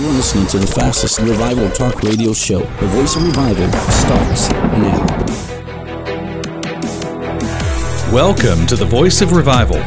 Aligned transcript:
You're 0.00 0.12
listening 0.12 0.46
to 0.46 0.58
the 0.58 0.66
fastest 0.66 1.18
revival 1.18 1.68
talk 1.72 2.02
radio 2.02 2.32
show. 2.32 2.60
The 2.60 2.86
Voice 2.86 3.16
of 3.16 3.26
Revival 3.26 3.70
starts 3.90 4.50
now. 4.50 5.06
Welcome 8.10 8.66
to 8.68 8.76
the 8.76 8.86
Voice 8.86 9.20
of 9.20 9.32
Revival, 9.32 9.78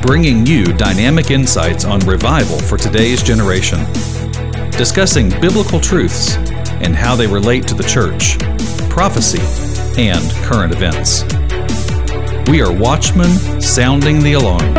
bringing 0.00 0.44
you 0.44 0.64
dynamic 0.64 1.30
insights 1.30 1.84
on 1.84 2.00
revival 2.00 2.58
for 2.58 2.76
today's 2.76 3.22
generation, 3.22 3.78
discussing 4.72 5.30
biblical 5.40 5.78
truths 5.78 6.34
and 6.82 6.96
how 6.96 7.14
they 7.14 7.28
relate 7.28 7.64
to 7.68 7.76
the 7.76 7.84
church, 7.84 8.40
prophecy, 8.90 9.38
and 10.02 10.28
current 10.44 10.74
events. 10.74 11.22
We 12.50 12.60
are 12.60 12.72
watchmen 12.72 13.60
sounding 13.60 14.20
the 14.20 14.32
alarm. 14.32 14.74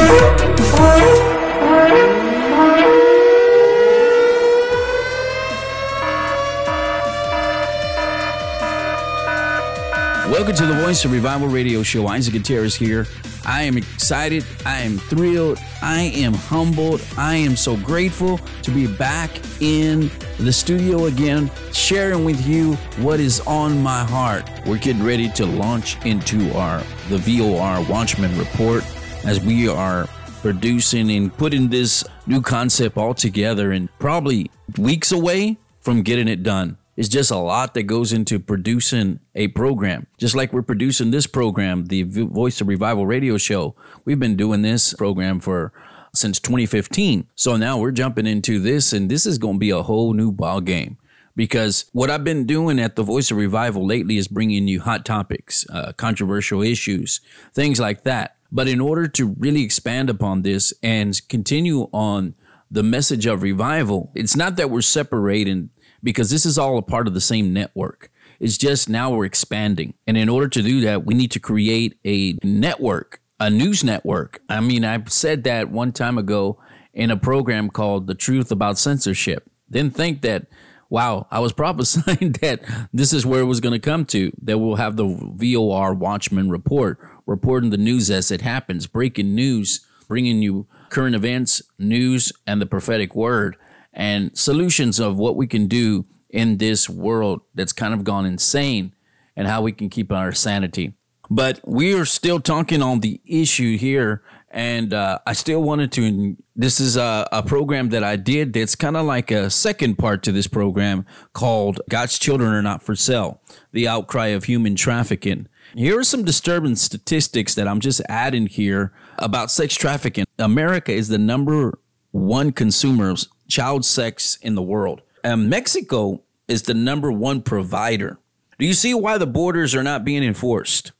Welcome 10.39 10.55
to 10.55 10.67
the 10.67 10.81
Voice 10.85 11.03
of 11.03 11.11
Revival 11.11 11.49
radio 11.49 11.83
show. 11.83 12.07
Isaac 12.07 12.33
Gutierrez 12.33 12.73
here. 12.73 13.05
I 13.45 13.63
am 13.63 13.75
excited. 13.75 14.45
I 14.65 14.79
am 14.79 14.97
thrilled. 14.97 15.59
I 15.81 16.03
am 16.15 16.33
humbled. 16.33 17.05
I 17.17 17.35
am 17.35 17.57
so 17.57 17.75
grateful 17.75 18.37
to 18.61 18.71
be 18.71 18.87
back 18.87 19.31
in 19.59 20.09
the 20.39 20.53
studio 20.53 21.07
again, 21.07 21.51
sharing 21.73 22.23
with 22.23 22.47
you 22.47 22.75
what 23.03 23.19
is 23.19 23.41
on 23.41 23.83
my 23.83 24.05
heart. 24.05 24.49
We're 24.65 24.77
getting 24.77 25.03
ready 25.03 25.27
to 25.31 25.45
launch 25.45 25.97
into 26.05 26.53
our 26.53 26.83
the 27.09 27.17
VOR 27.17 27.83
Watchman 27.89 28.37
Report 28.39 28.85
as 29.25 29.41
we 29.41 29.67
are 29.67 30.07
producing 30.41 31.11
and 31.11 31.35
putting 31.35 31.67
this 31.67 32.05
new 32.27 32.41
concept 32.41 32.95
all 32.95 33.13
together 33.13 33.73
and 33.73 33.89
probably 33.99 34.49
weeks 34.77 35.11
away 35.11 35.57
from 35.81 36.01
getting 36.01 36.29
it 36.29 36.43
done. 36.43 36.77
It's 36.99 37.07
just 37.07 37.31
a 37.31 37.37
lot 37.37 37.75
that 37.75 37.83
goes 37.83 38.11
into 38.11 38.41
producing 38.41 39.21
a 39.33 39.47
program. 39.47 40.07
Just 40.17 40.35
like 40.35 40.51
we're 40.51 40.61
producing 40.61 41.11
this 41.11 41.27
program, 41.27 41.85
the 41.85 42.03
Voice 42.03 42.59
of 42.59 42.67
Revival 42.67 43.07
radio 43.07 43.37
show. 43.37 43.73
We've 44.03 44.19
been 44.19 44.35
doing 44.35 44.63
this 44.63 44.93
program 44.95 45.39
for 45.39 45.71
since 46.13 46.41
2015. 46.41 47.25
So 47.35 47.55
now 47.55 47.77
we're 47.77 47.93
jumping 47.93 48.27
into 48.27 48.59
this 48.59 48.91
and 48.91 49.09
this 49.09 49.25
is 49.25 49.37
going 49.37 49.55
to 49.55 49.59
be 49.59 49.69
a 49.69 49.81
whole 49.81 50.11
new 50.11 50.29
ball 50.29 50.59
game 50.59 50.97
because 51.37 51.85
what 51.93 52.09
I've 52.09 52.25
been 52.25 52.45
doing 52.45 52.79
at 52.79 52.97
the 52.97 53.03
Voice 53.03 53.31
of 53.31 53.37
Revival 53.37 53.87
lately 53.87 54.17
is 54.17 54.27
bringing 54.27 54.67
you 54.67 54.81
hot 54.81 55.05
topics, 55.05 55.65
uh, 55.69 55.93
controversial 55.93 56.61
issues, 56.61 57.21
things 57.53 57.79
like 57.79 58.03
that. 58.03 58.35
But 58.51 58.67
in 58.67 58.81
order 58.81 59.07
to 59.07 59.35
really 59.39 59.63
expand 59.63 60.09
upon 60.09 60.41
this 60.41 60.73
and 60.83 61.17
continue 61.29 61.87
on 61.93 62.35
the 62.69 62.83
message 62.83 63.25
of 63.25 63.41
revival, 63.41 64.11
it's 64.15 64.35
not 64.35 64.57
that 64.57 64.69
we're 64.69 64.81
separating 64.81 65.69
because 66.03 66.29
this 66.29 66.45
is 66.45 66.57
all 66.57 66.77
a 66.77 66.81
part 66.81 67.07
of 67.07 67.13
the 67.13 67.21
same 67.21 67.53
network. 67.53 68.11
It's 68.39 68.57
just 68.57 68.89
now 68.89 69.11
we're 69.11 69.25
expanding. 69.25 69.93
And 70.07 70.17
in 70.17 70.29
order 70.29 70.47
to 70.47 70.61
do 70.61 70.81
that, 70.81 71.05
we 71.05 71.13
need 71.13 71.31
to 71.31 71.39
create 71.39 71.99
a 72.05 72.37
network, 72.43 73.21
a 73.39 73.49
news 73.49 73.83
network. 73.83 74.41
I 74.47 74.61
mean, 74.61 74.85
I 74.85 75.03
said 75.05 75.43
that 75.43 75.69
one 75.69 75.91
time 75.91 76.17
ago 76.17 76.57
in 76.93 77.11
a 77.11 77.17
program 77.17 77.69
called 77.69 78.07
The 78.07 78.15
Truth 78.15 78.51
About 78.51 78.77
Censorship. 78.77 79.49
Didn't 79.69 79.95
think 79.95 80.21
that, 80.21 80.47
wow, 80.89 81.27
I 81.29 81.39
was 81.39 81.53
prophesying 81.53 82.31
that 82.41 82.61
this 82.93 83.11
is 83.11 83.25
where 83.25 83.41
it 83.41 83.45
was 83.45 83.59
going 83.59 83.79
to 83.79 83.79
come 83.79 84.05
to, 84.05 84.31
that 84.43 84.57
we'll 84.57 84.75
have 84.75 84.95
the 84.95 85.33
VOR 85.35 85.93
Watchman 85.93 86.49
report, 86.49 86.97
reporting 87.25 87.71
the 87.71 87.77
news 87.77 88.09
as 88.09 88.31
it 88.31 88.41
happens, 88.41 88.87
breaking 88.87 89.35
news, 89.35 89.85
bringing 90.07 90.41
you 90.41 90.65
current 90.89 91.15
events, 91.15 91.61
news, 91.77 92.31
and 92.47 92.61
the 92.61 92.65
prophetic 92.65 93.15
word 93.15 93.57
and 93.93 94.37
solutions 94.37 94.99
of 94.99 95.17
what 95.17 95.35
we 95.35 95.47
can 95.47 95.67
do 95.67 96.05
in 96.29 96.57
this 96.57 96.89
world 96.89 97.41
that's 97.55 97.73
kind 97.73 97.93
of 97.93 98.03
gone 98.03 98.25
insane 98.25 98.93
and 99.35 99.47
how 99.47 99.61
we 99.61 99.71
can 99.71 99.89
keep 99.89 100.11
our 100.11 100.31
sanity. 100.31 100.93
But 101.29 101.61
we 101.65 101.93
are 101.93 102.05
still 102.05 102.39
talking 102.39 102.81
on 102.81 103.01
the 103.01 103.21
issue 103.25 103.77
here. 103.77 104.23
And 104.51 104.95
uh, 104.95 105.19
I 105.27 105.33
still 105.33 105.61
wanted 105.61 105.91
to. 105.91 106.35
This 106.55 106.79
is 106.79 106.97
a, 106.97 107.27
a 107.31 107.43
program 107.43 107.89
that 107.89 108.03
I 108.03 108.15
did 108.15 108.53
that's 108.53 108.75
kind 108.75 108.97
of 108.97 109.05
like 109.05 109.29
a 109.29 109.47
second 109.51 109.97
part 109.99 110.23
to 110.23 110.31
this 110.31 110.47
program 110.47 111.05
called 111.33 111.81
God's 111.87 112.17
Children 112.17 112.51
Are 112.53 112.61
Not 112.63 112.81
for 112.81 112.95
Sale 112.95 113.39
The 113.73 113.87
Outcry 113.87 114.27
of 114.27 114.45
Human 114.45 114.75
Trafficking. 114.75 115.47
Here 115.75 115.99
are 115.99 116.03
some 116.03 116.25
disturbing 116.25 116.75
statistics 116.77 117.53
that 117.53 117.67
I'm 117.67 117.79
just 117.79 118.01
adding 118.09 118.47
here 118.47 118.91
about 119.19 119.51
sex 119.51 119.75
trafficking. 119.75 120.25
America 120.39 120.91
is 120.91 121.09
the 121.09 121.19
number 121.19 121.77
one 122.09 122.51
consumer 122.51 123.13
child 123.49 123.83
sex 123.83 124.37
in 124.41 124.55
the 124.55 124.61
world. 124.61 125.01
And 125.23 125.49
Mexico 125.49 126.23
is 126.47 126.63
the 126.63 126.73
number 126.73 127.11
one 127.11 127.41
provider. 127.41 128.19
Do 128.57 128.65
you 128.65 128.73
see 128.73 128.93
why 128.93 129.17
the 129.17 129.27
borders 129.27 129.75
are 129.75 129.83
not 129.83 130.05
being 130.05 130.23
enforced? 130.23 130.91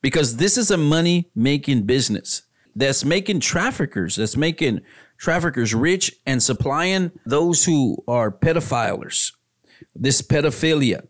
Because 0.00 0.36
this 0.36 0.56
is 0.56 0.70
a 0.70 0.76
money 0.76 1.30
making 1.34 1.82
business 1.82 2.42
that's 2.74 3.04
making 3.04 3.40
traffickers, 3.40 4.16
that's 4.16 4.36
making 4.36 4.80
traffickers 5.18 5.74
rich 5.74 6.16
and 6.26 6.42
supplying 6.42 7.10
those 7.26 7.64
who 7.64 8.02
are 8.08 8.30
pedophilers. 8.30 9.32
This 9.94 10.22
pedophilia. 10.22 11.06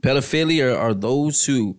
Pedophilia 0.00 0.76
are 0.78 0.92
those 0.92 1.46
who 1.46 1.78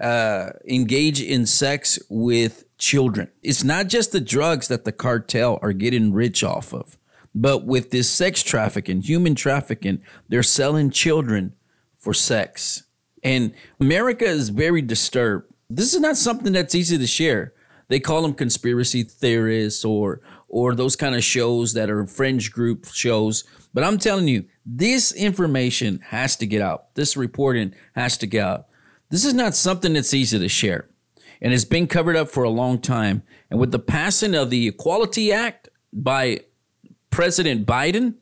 uh, 0.00 0.50
engage 0.68 1.20
in 1.20 1.46
sex 1.46 1.98
with 2.08 2.64
children. 2.78 3.30
It's 3.42 3.64
not 3.64 3.88
just 3.88 4.12
the 4.12 4.20
drugs 4.20 4.68
that 4.68 4.84
the 4.84 4.92
cartel 4.92 5.58
are 5.62 5.72
getting 5.72 6.12
rich 6.12 6.42
off 6.42 6.72
of. 6.72 6.96
But 7.38 7.66
with 7.66 7.90
this 7.90 8.08
sex 8.08 8.42
trafficking, 8.42 9.02
human 9.02 9.34
trafficking, 9.34 10.00
they're 10.26 10.42
selling 10.42 10.88
children 10.88 11.52
for 11.98 12.14
sex. 12.14 12.84
And 13.22 13.52
America 13.78 14.24
is 14.24 14.48
very 14.48 14.80
disturbed. 14.80 15.52
This 15.68 15.92
is 15.92 16.00
not 16.00 16.16
something 16.16 16.54
that's 16.54 16.74
easy 16.74 16.96
to 16.96 17.06
share. 17.06 17.52
They 17.88 18.00
call 18.00 18.22
them 18.22 18.32
conspiracy 18.32 19.02
theorists 19.02 19.84
or 19.84 20.22
or 20.48 20.74
those 20.74 20.96
kind 20.96 21.14
of 21.14 21.22
shows 21.22 21.74
that 21.74 21.90
are 21.90 22.06
fringe 22.06 22.52
group 22.52 22.86
shows. 22.86 23.44
But 23.74 23.84
I'm 23.84 23.98
telling 23.98 24.28
you, 24.28 24.46
this 24.64 25.12
information 25.12 26.00
has 26.06 26.36
to 26.36 26.46
get 26.46 26.62
out. 26.62 26.94
This 26.94 27.18
reporting 27.18 27.74
has 27.94 28.16
to 28.18 28.26
get 28.26 28.44
out. 28.44 28.66
This 29.10 29.26
is 29.26 29.34
not 29.34 29.54
something 29.54 29.92
that's 29.92 30.14
easy 30.14 30.38
to 30.38 30.48
share. 30.48 30.88
And 31.42 31.52
it's 31.52 31.66
been 31.66 31.86
covered 31.86 32.16
up 32.16 32.30
for 32.30 32.44
a 32.44 32.50
long 32.50 32.80
time. 32.80 33.22
And 33.50 33.60
with 33.60 33.72
the 33.72 33.78
passing 33.78 34.34
of 34.34 34.48
the 34.48 34.68
Equality 34.68 35.32
Act 35.32 35.68
by 35.92 36.40
President 37.16 37.64
Biden 37.64 38.16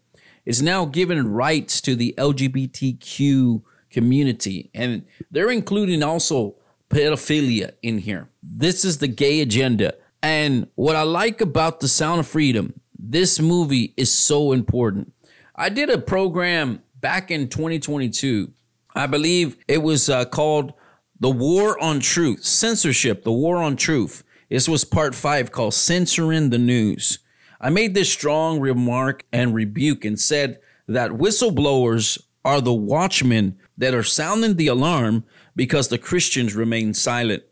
is 0.47 0.63
now 0.63 0.85
giving 0.85 1.27
rights 1.27 1.81
to 1.81 1.97
the 1.97 2.15
LGBTQ 2.17 3.61
community, 3.91 4.71
and 4.73 5.05
they're 5.33 5.51
including 5.51 6.05
also 6.05 6.55
pedophilia 6.91 7.73
in 7.83 7.99
here. 7.99 8.29
This 8.41 8.85
is 8.85 8.99
the 8.99 9.09
gay 9.09 9.41
agenda. 9.41 9.95
And 10.23 10.69
what 10.77 10.95
I 10.95 11.03
like 11.03 11.41
about 11.41 11.81
The 11.81 11.89
Sound 11.89 12.21
of 12.21 12.29
Freedom, 12.29 12.73
this 12.97 13.41
movie 13.41 13.95
is 13.97 14.15
so 14.15 14.53
important. 14.53 15.13
I 15.57 15.71
did 15.71 15.91
a 15.91 15.99
program 15.99 16.81
back 17.01 17.33
in 17.33 17.49
2022. 17.49 18.53
I 18.95 19.09
believe 19.09 19.57
it 19.67 19.83
was 19.83 20.09
uh, 20.09 20.25
called 20.25 20.73
The 21.19 21.33
War 21.33 21.83
on 21.83 21.99
Truth, 21.99 22.45
Censorship, 22.45 23.25
The 23.25 23.33
War 23.33 23.57
on 23.57 23.75
Truth. 23.75 24.23
This 24.49 24.69
was 24.69 24.85
part 24.85 25.17
five 25.17 25.51
called 25.51 25.75
Censoring 25.75 26.51
the 26.51 26.59
News. 26.59 27.19
I 27.65 27.71
made 27.71 27.95
this 27.95 28.13
strong 28.13 28.61
remark 28.61 29.25
and 29.33 29.55
rebuke 29.55 30.05
and 30.05 30.21
said 30.21 30.61
that 30.87 31.13
whistleblowers 31.13 32.23
are 32.45 32.61
the 32.61 32.75
watchmen 32.75 33.57
that 33.79 33.95
are 33.95 34.03
sounding 34.03 34.57
the 34.57 34.67
alarm 34.67 35.25
because 35.57 35.89
the 35.89 35.97
Christians 35.97 36.55
remain 36.55 36.93
silent. 36.93 37.43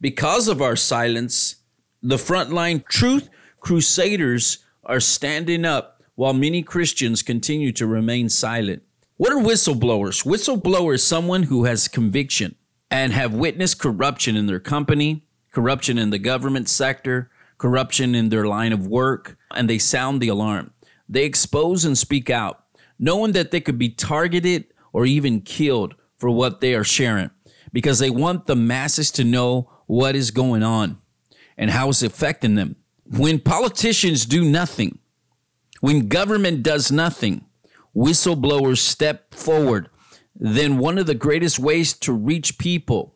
Because 0.00 0.48
of 0.48 0.60
our 0.60 0.74
silence, 0.74 1.62
the 2.02 2.16
frontline 2.16 2.84
truth 2.88 3.30
crusaders 3.60 4.58
are 4.82 4.98
standing 4.98 5.64
up 5.64 6.02
while 6.16 6.34
many 6.34 6.60
Christians 6.60 7.22
continue 7.22 7.70
to 7.74 7.86
remain 7.86 8.28
silent. 8.28 8.82
What 9.18 9.32
are 9.32 9.40
whistleblowers? 9.40 10.26
Whistleblower 10.26 10.94
is 10.94 11.04
someone 11.04 11.44
who 11.44 11.62
has 11.62 11.86
conviction 11.86 12.56
and 12.90 13.12
have 13.12 13.32
witnessed 13.32 13.78
corruption 13.78 14.34
in 14.34 14.46
their 14.46 14.58
company, 14.58 15.22
corruption 15.52 15.96
in 15.96 16.10
the 16.10 16.18
government 16.18 16.68
sector, 16.68 17.30
corruption 17.64 18.14
in 18.14 18.28
their 18.28 18.46
line 18.46 18.74
of 18.74 18.86
work, 18.86 19.38
and 19.54 19.70
they 19.70 19.78
sound 19.78 20.20
the 20.20 20.28
alarm. 20.28 20.70
They 21.08 21.24
expose 21.24 21.86
and 21.86 21.96
speak 21.96 22.28
out, 22.28 22.62
knowing 22.98 23.32
that 23.32 23.52
they 23.52 23.60
could 23.62 23.78
be 23.78 23.88
targeted 23.88 24.66
or 24.92 25.06
even 25.06 25.40
killed 25.40 25.94
for 26.18 26.28
what 26.28 26.60
they 26.60 26.74
are 26.74 26.84
sharing 26.84 27.30
because 27.72 28.00
they 28.00 28.10
want 28.10 28.44
the 28.44 28.54
masses 28.54 29.10
to 29.12 29.24
know 29.24 29.70
what 29.86 30.14
is 30.14 30.30
going 30.30 30.62
on 30.62 30.98
and 31.56 31.70
how 31.70 31.88
it's 31.88 32.02
affecting 32.02 32.54
them. 32.54 32.76
When 33.06 33.40
politicians 33.40 34.26
do 34.26 34.44
nothing, 34.44 34.98
when 35.80 36.08
government 36.08 36.62
does 36.62 36.92
nothing, 36.92 37.46
whistleblowers 37.96 38.76
step 38.76 39.32
forward. 39.32 39.88
Then 40.36 40.76
one 40.76 40.98
of 40.98 41.06
the 41.06 41.14
greatest 41.14 41.58
ways 41.58 41.94
to 42.00 42.12
reach 42.12 42.58
people 42.58 43.14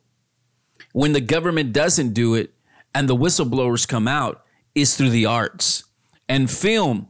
when 0.94 1.12
the 1.12 1.20
government 1.20 1.74
doesn't 1.74 2.14
do 2.14 2.34
it 2.34 2.54
and 2.94 3.08
the 3.08 3.16
whistleblowers 3.16 3.86
come 3.86 4.08
out 4.08 4.44
is 4.74 4.96
through 4.96 5.10
the 5.10 5.26
arts 5.26 5.84
and 6.28 6.50
film 6.50 7.08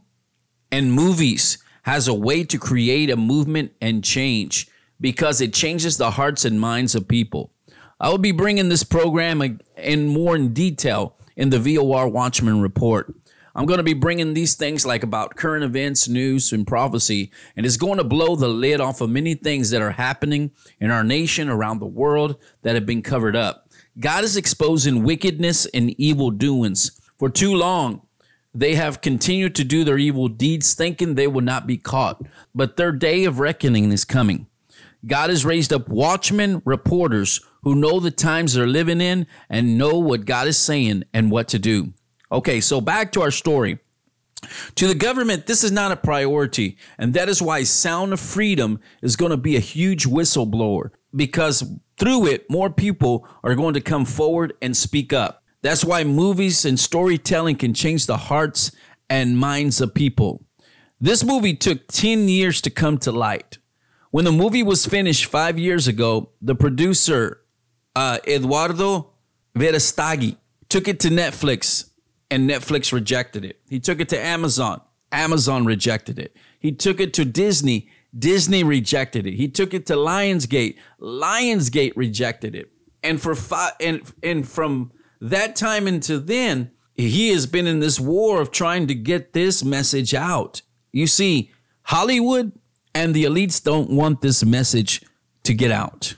and 0.71 0.93
movies 0.93 1.59
has 1.83 2.07
a 2.07 2.15
way 2.15 2.45
to 2.45 2.59
create 2.59 3.11
a 3.11 3.17
movement 3.17 3.73
and 3.81 4.05
change 4.05 4.69
because 5.01 5.41
it 5.41 5.55
changes 5.55 5.97
the 5.97 6.13
hearts 6.13 6.45
and 6.45 6.61
minds 6.61 6.95
of 6.95 7.09
people. 7.09 7.53
I 8.01 8.11
will 8.11 8.19
be 8.19 8.33
bringing 8.33 8.69
this 8.69 8.83
program 8.85 9.59
in 9.77 10.07
more 10.07 10.37
in 10.37 10.53
detail 10.53 11.17
in 11.37 11.51
the 11.51 11.59
VOR 11.59 12.09
Watchman 12.09 12.61
report. 12.61 13.15
I'm 13.55 13.67
going 13.67 13.79
to 13.79 13.85
be 13.85 13.95
bringing 13.95 14.35
these 14.35 14.55
things 14.55 14.87
like 14.87 15.03
about 15.03 15.35
current 15.35 15.65
events, 15.65 16.09
news, 16.09 16.53
and 16.53 16.65
prophecy, 16.67 17.33
and 17.57 17.67
it's 17.67 17.77
going 17.77 17.99
to 17.99 18.05
blow 18.05 18.37
the 18.37 18.49
lid 18.49 18.81
off 18.81 19.01
of 19.01 19.11
many 19.11 19.35
things 19.35 19.71
that 19.71 19.83
are 19.83 19.91
happening 19.91 20.53
in 20.79 20.93
our 20.93 21.03
nation, 21.03 21.49
around 21.49 21.81
the 21.81 21.87
world, 21.87 22.37
that 22.63 22.77
have 22.77 22.87
been 22.87 23.03
covered 23.03 23.35
up. 23.35 23.68
God 24.01 24.25
is 24.25 24.37
exposing 24.37 25.03
wickedness 25.03 25.67
and 25.67 25.91
evil 25.99 26.31
doings. 26.31 27.01
For 27.19 27.29
too 27.29 27.53
long, 27.55 28.03
they 28.55 28.77
have 28.77 29.01
continued 29.01 29.55
to 29.57 29.65
do 29.65 29.83
their 29.85 29.99
evil 29.99 30.29
deeds, 30.29 30.75
thinking 30.75 31.15
they 31.15 31.27
will 31.27 31.43
not 31.43 31.67
be 31.67 31.77
caught. 31.77 32.23
But 32.55 32.77
their 32.77 32.93
day 32.93 33.25
of 33.25 33.41
reckoning 33.41 33.91
is 33.91 34.05
coming. 34.05 34.47
God 35.07 35.31
has 35.31 35.45
raised 35.45 35.73
up 35.73 35.89
watchmen, 35.89 36.63
reporters 36.65 37.41
who 37.63 37.75
know 37.75 38.01
the 38.01 38.11
times 38.11 38.55
they're 38.55 38.67
living 38.67 39.01
in 39.01 39.27
and 39.49 39.79
know 39.79 39.99
what 39.99 40.27
God 40.27 40.49
is 40.49 40.57
saying 40.57 41.05
and 41.13 41.31
what 41.31 41.49
to 41.49 41.59
do. 41.59 41.93
Okay, 42.31 42.61
so 42.61 42.81
back 42.81 43.13
to 43.13 43.23
our 43.23 43.31
story. 43.31 43.79
To 44.77 44.87
the 44.87 44.95
government, 44.95 45.47
this 45.47 45.65
is 45.65 45.73
not 45.73 45.91
a 45.91 45.97
priority, 45.97 46.77
and 46.97 47.15
that 47.15 47.29
is 47.29 47.43
why 47.43 47.65
Sound 47.65 48.13
of 48.13 48.21
Freedom 48.21 48.79
is 49.03 49.17
going 49.17 49.31
to 49.31 49.37
be 49.37 49.57
a 49.57 49.61
huge 49.61 50.07
whistleblower 50.07 50.91
because 51.15 51.65
through 51.99 52.27
it, 52.27 52.49
more 52.51 52.71
people 52.71 53.27
are 53.43 53.55
going 53.55 53.75
to 53.75 53.81
come 53.81 54.05
forward 54.05 54.55
and 54.63 54.77
speak 54.77 55.13
up. 55.13 55.43
That's 55.63 55.85
why 55.85 56.05
movies 56.05 56.65
and 56.65 56.79
storytelling 56.79 57.57
can 57.57 57.75
change 57.75 58.07
the 58.07 58.17
hearts 58.17 58.71
and 59.11 59.39
minds 59.39 59.81
of 59.81 59.95
people. 59.95 60.45
This 61.01 61.25
movie 61.25 61.55
took 61.55 61.87
10 61.89 62.29
years 62.29 62.61
to 62.63 62.71
come 62.71 62.99
to 62.99 63.13
light. 63.13 63.59
When 64.11 64.25
the 64.25 64.33
movie 64.33 64.63
was 64.63 64.87
finished 64.87 65.27
five 65.27 65.59
years 65.59 65.87
ago, 65.87 66.31
the 66.41 66.55
producer, 66.55 67.43
uh, 67.95 68.19
Eduardo 68.27 69.11
Verástegui, 69.55 70.37
took 70.69 70.89
it 70.89 71.01
to 71.01 71.09
Netflix 71.09 71.91
and 72.31 72.49
Netflix 72.49 72.93
rejected 72.93 73.45
it. 73.45 73.61
He 73.69 73.81
took 73.81 74.01
it 74.01 74.09
to 74.11 74.19
Amazon. 74.19 74.81
Amazon 75.11 75.65
rejected 75.65 76.19
it. 76.19 76.37
He 76.59 76.73
took 76.73 77.01
it 77.01 77.15
to 77.15 77.25
Disney. 77.25 77.89
Disney 78.17 78.65
rejected 78.65 79.27
it. 79.27 79.35
He 79.35 79.49
took 79.49 79.75
it 79.75 79.87
to 79.87 79.95
Lionsgate. 79.95 80.77
Lionsgate 81.01 81.93
rejected 81.97 82.55
it. 82.55 82.71
And 83.03 83.21
for 83.21 83.35
five, 83.35 83.73
and 83.81 84.03
and 84.23 84.49
from 84.49 84.93
that 85.21 85.57
time 85.57 85.87
until 85.87 86.21
then, 86.21 86.71
he 86.95 87.31
has 87.31 87.47
been 87.47 87.67
in 87.67 87.81
this 87.81 88.01
war 88.01 88.41
of 88.41 88.51
trying 88.51 88.87
to 88.89 88.95
get 88.95 89.33
this 89.33 89.65
message 89.65 90.15
out. 90.15 90.63
You 90.93 91.07
see, 91.07 91.53
Hollywood 91.83 92.53
and 92.95 93.15
the 93.15 93.25
elites 93.25 93.63
don't 93.63 93.91
want 93.91 94.21
this 94.21 94.45
message 94.45 95.03
to 95.45 95.55
get 95.55 95.71
out. 95.71 96.17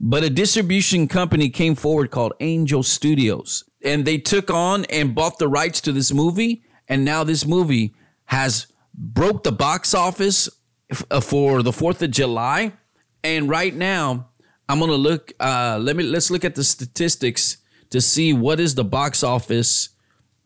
But 0.00 0.24
a 0.24 0.30
distribution 0.30 1.08
company 1.08 1.50
came 1.50 1.74
forward 1.74 2.10
called 2.10 2.32
Angel 2.40 2.82
Studios 2.82 3.64
and 3.84 4.06
they 4.06 4.16
took 4.16 4.50
on 4.50 4.86
and 4.86 5.14
bought 5.14 5.38
the 5.38 5.48
rights 5.48 5.80
to 5.82 5.92
this 5.92 6.12
movie 6.12 6.62
and 6.88 7.04
now 7.04 7.22
this 7.22 7.46
movie 7.46 7.94
has 8.26 8.66
broke 8.94 9.42
the 9.42 9.52
box 9.52 9.94
office 9.94 10.48
for 10.94 11.62
the 11.62 11.70
4th 11.70 12.02
of 12.02 12.10
July 12.10 12.72
and 13.22 13.48
right 13.48 13.74
now 13.74 14.28
I'm 14.68 14.78
going 14.78 14.90
to 14.90 14.96
look 14.96 15.32
uh 15.40 15.78
let 15.80 15.96
me 15.96 16.04
let's 16.04 16.30
look 16.30 16.44
at 16.44 16.54
the 16.54 16.64
statistics 16.64 17.58
to 17.90 18.00
see 18.00 18.32
what 18.32 18.60
is 18.60 18.74
the 18.74 18.84
box 18.84 19.22
office 19.22 19.90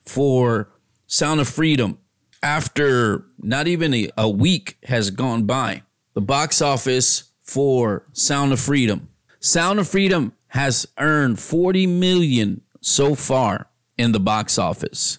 for 0.05 0.70
Sound 1.06 1.41
of 1.41 1.49
Freedom 1.49 1.99
after 2.43 3.25
not 3.38 3.67
even 3.67 3.94
a, 3.94 4.11
a 4.19 4.29
week 4.29 4.76
has 4.85 5.11
gone 5.11 5.44
by. 5.44 5.82
The 6.14 6.20
box 6.20 6.61
office 6.61 7.32
for 7.43 8.06
Sound 8.12 8.52
of 8.52 8.61
Freedom. 8.61 9.08
Sound 9.41 9.79
of 9.79 9.88
Freedom 9.88 10.32
has 10.49 10.87
earned 10.99 11.41
40 11.41 11.87
million 11.87 12.62
so 12.81 13.14
far 13.14 13.69
in 13.99 14.12
the 14.12 14.20
box 14.20 14.58
office. 14.58 15.19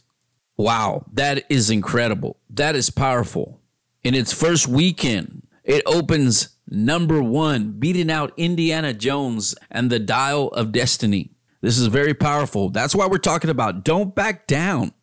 Wow, 0.57 1.05
that 1.13 1.45
is 1.49 1.69
incredible. 1.69 2.37
That 2.49 2.75
is 2.75 2.89
powerful. 2.89 3.59
In 4.05 4.13
its 4.13 4.31
first 4.31 4.67
weekend, 4.67 5.47
it 5.63 5.81
opens 5.87 6.49
number 6.69 7.23
one, 7.23 7.71
beating 7.71 8.11
out 8.11 8.33
Indiana 8.37 8.93
Jones 8.93 9.55
and 9.71 9.89
the 9.89 9.97
Dial 9.97 10.49
of 10.49 10.71
Destiny. 10.71 11.31
This 11.61 11.79
is 11.79 11.87
very 11.87 12.13
powerful. 12.13 12.69
That's 12.69 12.93
why 12.93 13.07
we're 13.07 13.17
talking 13.17 13.49
about 13.49 13.83
don't 13.83 14.13
back 14.13 14.45
down. 14.45 14.93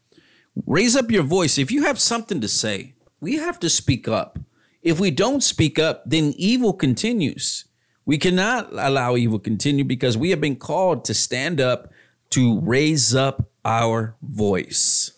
Raise 0.67 0.95
up 0.95 1.11
your 1.11 1.25
voice. 1.25 1.59
If 1.59 1.73
you 1.73 1.83
have 1.83 1.99
something 1.99 2.41
to 2.43 2.47
say, 2.47 2.95
we 3.21 3.39
have 3.39 3.59
to 3.59 3.69
speak 3.69 4.07
up. 4.07 4.39
If 4.83 5.01
we 5.01 5.11
don't 5.11 5.43
speak 5.43 5.81
up, 5.81 6.05
then 6.07 6.33
evil 6.37 6.73
continues. 6.73 7.65
We 8.05 8.19
cannot 8.19 8.69
allow 8.71 9.17
evil 9.17 9.41
continue 9.41 9.83
because 9.83 10.17
we 10.17 10.31
have 10.31 10.41
been 10.41 10.55
called 10.55 11.05
to 11.07 11.15
stand 11.15 11.61
up 11.61 11.91
to 12.31 12.61
raise 12.61 13.17
up 13.17 13.51
our 13.65 14.15
voice. 14.23 15.11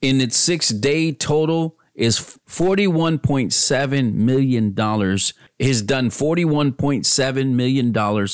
In 0.00 0.20
its 0.20 0.36
six 0.36 0.68
day 0.68 1.10
total 1.10 1.76
is 1.94 2.38
$41.7 2.48 4.12
million. 4.14 4.76
Has 5.60 5.82
done 5.82 6.10
$41.7 6.10 7.48
million 7.54 8.28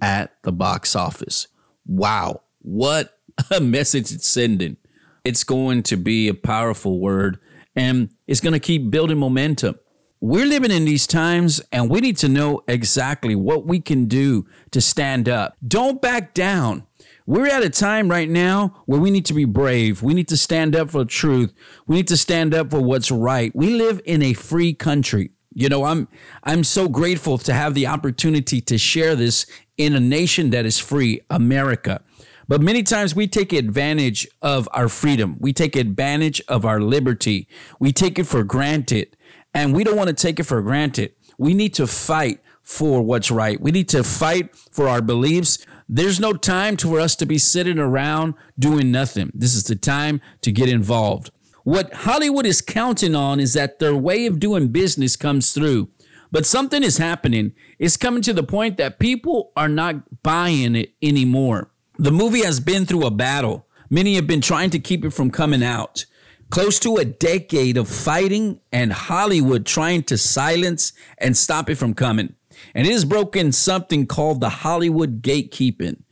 at 0.00 0.42
the 0.42 0.52
box 0.52 0.94
office. 0.94 1.48
Wow. 1.86 2.42
What 2.60 3.18
a 3.50 3.60
message 3.60 4.12
it's 4.12 4.26
sending. 4.26 4.76
It's 5.24 5.44
going 5.44 5.82
to 5.84 5.96
be 5.96 6.28
a 6.28 6.34
powerful 6.34 7.00
word 7.00 7.38
and 7.74 8.10
it's 8.26 8.40
going 8.40 8.52
to 8.52 8.60
keep 8.60 8.90
building 8.90 9.18
momentum. 9.18 9.78
We're 10.20 10.46
living 10.46 10.70
in 10.70 10.84
these 10.84 11.06
times 11.06 11.60
and 11.72 11.90
we 11.90 12.00
need 12.00 12.16
to 12.18 12.28
know 12.28 12.62
exactly 12.66 13.34
what 13.34 13.66
we 13.66 13.80
can 13.80 14.06
do 14.06 14.46
to 14.70 14.80
stand 14.80 15.28
up. 15.28 15.56
Don't 15.66 16.00
back 16.00 16.32
down. 16.32 16.86
We're 17.28 17.48
at 17.48 17.64
a 17.64 17.70
time 17.70 18.08
right 18.08 18.28
now 18.28 18.82
where 18.86 19.00
we 19.00 19.10
need 19.10 19.26
to 19.26 19.34
be 19.34 19.44
brave. 19.44 20.00
We 20.00 20.14
need 20.14 20.28
to 20.28 20.36
stand 20.36 20.76
up 20.76 20.90
for 20.90 21.04
truth. 21.04 21.52
We 21.84 21.96
need 21.96 22.08
to 22.08 22.16
stand 22.16 22.54
up 22.54 22.70
for 22.70 22.80
what's 22.80 23.10
right. 23.10 23.54
We 23.54 23.70
live 23.70 24.00
in 24.04 24.22
a 24.22 24.32
free 24.32 24.72
country. 24.72 25.30
You 25.52 25.68
know, 25.68 25.84
I'm 25.84 26.06
I'm 26.44 26.62
so 26.62 26.88
grateful 26.88 27.38
to 27.38 27.52
have 27.52 27.74
the 27.74 27.88
opportunity 27.88 28.60
to 28.60 28.78
share 28.78 29.16
this 29.16 29.44
in 29.76 29.96
a 29.96 30.00
nation 30.00 30.50
that 30.50 30.66
is 30.66 30.78
free, 30.78 31.20
America. 31.28 32.00
But 32.46 32.60
many 32.60 32.84
times 32.84 33.16
we 33.16 33.26
take 33.26 33.52
advantage 33.52 34.28
of 34.40 34.68
our 34.72 34.88
freedom. 34.88 35.36
We 35.40 35.52
take 35.52 35.74
advantage 35.74 36.40
of 36.46 36.64
our 36.64 36.80
liberty. 36.80 37.48
We 37.80 37.90
take 37.90 38.20
it 38.20 38.24
for 38.24 38.44
granted. 38.44 39.16
And 39.52 39.74
we 39.74 39.82
don't 39.82 39.96
want 39.96 40.08
to 40.08 40.14
take 40.14 40.38
it 40.38 40.44
for 40.44 40.62
granted. 40.62 41.14
We 41.38 41.54
need 41.54 41.74
to 41.74 41.88
fight 41.88 42.40
for 42.62 43.02
what's 43.02 43.30
right. 43.30 43.60
We 43.60 43.70
need 43.70 43.88
to 43.90 44.04
fight 44.04 44.54
for 44.54 44.88
our 44.88 45.00
beliefs. 45.00 45.64
There's 45.88 46.18
no 46.18 46.32
time 46.32 46.76
for 46.76 46.98
us 46.98 47.14
to 47.16 47.26
be 47.26 47.38
sitting 47.38 47.78
around 47.78 48.34
doing 48.58 48.90
nothing. 48.90 49.30
This 49.32 49.54
is 49.54 49.64
the 49.64 49.76
time 49.76 50.20
to 50.42 50.50
get 50.50 50.68
involved. 50.68 51.30
What 51.62 51.92
Hollywood 51.92 52.44
is 52.44 52.60
counting 52.60 53.14
on 53.14 53.38
is 53.38 53.52
that 53.52 53.78
their 53.78 53.94
way 53.94 54.26
of 54.26 54.40
doing 54.40 54.68
business 54.68 55.16
comes 55.16 55.52
through. 55.52 55.90
But 56.32 56.44
something 56.44 56.82
is 56.82 56.98
happening. 56.98 57.52
It's 57.78 57.96
coming 57.96 58.22
to 58.22 58.32
the 58.32 58.42
point 58.42 58.78
that 58.78 58.98
people 58.98 59.52
are 59.56 59.68
not 59.68 60.22
buying 60.24 60.74
it 60.74 60.92
anymore. 61.00 61.70
The 61.98 62.12
movie 62.12 62.44
has 62.44 62.58
been 62.58 62.84
through 62.84 63.06
a 63.06 63.10
battle. 63.12 63.68
Many 63.88 64.16
have 64.16 64.26
been 64.26 64.40
trying 64.40 64.70
to 64.70 64.80
keep 64.80 65.04
it 65.04 65.12
from 65.12 65.30
coming 65.30 65.62
out. 65.62 66.04
Close 66.50 66.80
to 66.80 66.96
a 66.96 67.04
decade 67.04 67.76
of 67.76 67.88
fighting 67.88 68.60
and 68.72 68.92
Hollywood 68.92 69.66
trying 69.66 70.02
to 70.04 70.18
silence 70.18 70.92
and 71.18 71.36
stop 71.36 71.70
it 71.70 71.76
from 71.76 71.94
coming 71.94 72.34
and 72.74 72.86
it 72.86 72.92
has 72.92 73.04
broken 73.04 73.52
something 73.52 74.06
called 74.06 74.40
the 74.40 74.48
Hollywood 74.48 75.22
gatekeeping. 75.22 76.02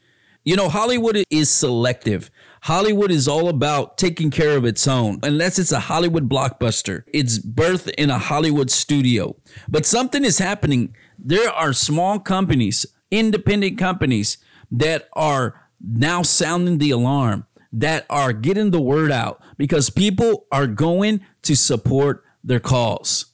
You 0.44 0.56
know, 0.56 0.68
Hollywood 0.68 1.24
is 1.30 1.48
selective. 1.48 2.30
Hollywood 2.62 3.10
is 3.10 3.26
all 3.26 3.48
about 3.48 3.96
taking 3.96 4.30
care 4.30 4.56
of 4.56 4.64
its 4.66 4.86
own, 4.86 5.18
unless 5.22 5.58
it's 5.58 5.72
a 5.72 5.80
Hollywood 5.80 6.28
blockbuster. 6.28 7.04
It's 7.12 7.38
birthed 7.38 7.94
in 7.96 8.10
a 8.10 8.18
Hollywood 8.18 8.70
studio. 8.70 9.36
But 9.68 9.86
something 9.86 10.22
is 10.22 10.38
happening. 10.38 10.94
There 11.18 11.50
are 11.50 11.72
small 11.72 12.18
companies, 12.18 12.84
independent 13.10 13.78
companies 13.78 14.36
that 14.70 15.08
are 15.14 15.68
now 15.80 16.22
sounding 16.22 16.78
the 16.78 16.90
alarm, 16.90 17.46
that 17.72 18.04
are 18.10 18.32
getting 18.32 18.70
the 18.70 18.80
word 18.80 19.10
out 19.10 19.42
because 19.56 19.90
people 19.90 20.46
are 20.52 20.66
going 20.66 21.20
to 21.42 21.56
support 21.56 22.22
their 22.42 22.60
cause. 22.60 23.26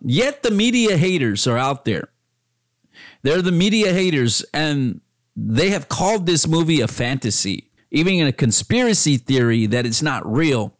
Yet 0.00 0.42
the 0.42 0.50
media 0.50 0.96
haters 0.96 1.46
are 1.46 1.58
out 1.58 1.84
there. 1.84 2.08
They're 3.22 3.42
the 3.42 3.52
media 3.52 3.92
haters, 3.92 4.44
and 4.52 5.00
they 5.36 5.70
have 5.70 5.88
called 5.88 6.26
this 6.26 6.46
movie 6.46 6.80
a 6.80 6.88
fantasy, 6.88 7.70
even 7.90 8.14
in 8.14 8.26
a 8.26 8.32
conspiracy 8.32 9.16
theory 9.16 9.66
that 9.66 9.86
it's 9.86 10.02
not 10.02 10.30
real. 10.30 10.76